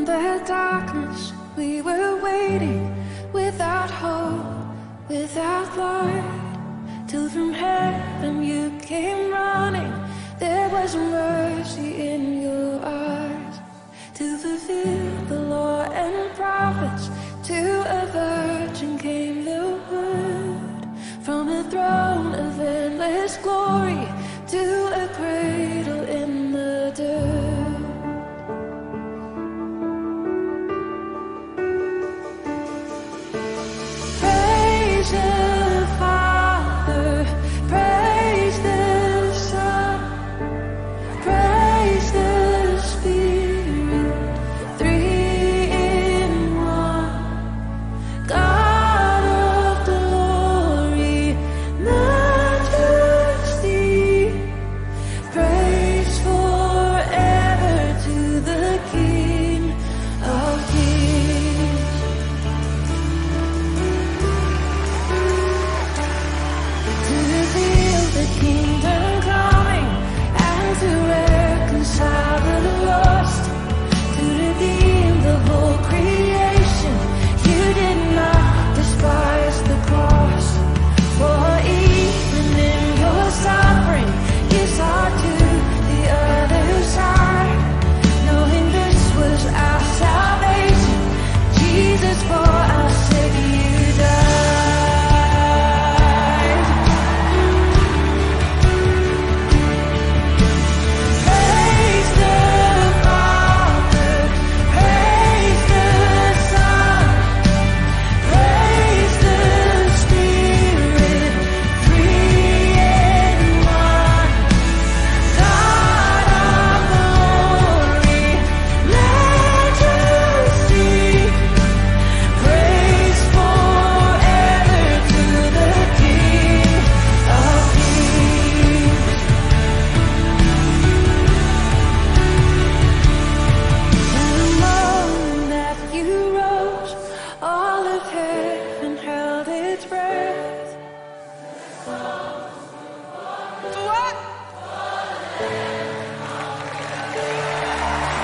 [0.00, 2.88] In the darkness, we were waiting
[3.34, 4.46] without hope,
[5.10, 8.59] without light, till from heaven you.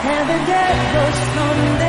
[0.06, 1.85] Never get lost on the